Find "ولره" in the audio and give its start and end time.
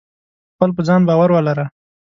1.31-1.65